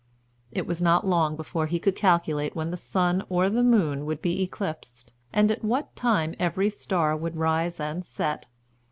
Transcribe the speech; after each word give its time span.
It 0.51 0.65
was 0.65 0.81
not 0.81 1.05
long 1.05 1.35
before 1.35 1.67
he 1.67 1.77
could 1.77 1.95
calculate 1.95 2.55
when 2.55 2.71
the 2.71 2.75
sun 2.75 3.23
or 3.29 3.51
the 3.51 3.61
moon 3.61 4.07
would 4.07 4.19
be 4.19 4.41
eclipsed, 4.41 5.11
and 5.31 5.51
at 5.51 5.63
what 5.63 5.95
time 5.95 6.33
every 6.39 6.71
star 6.71 7.15
would 7.15 7.37
rise 7.37 7.79
and 7.79 8.03
set. 8.03 8.47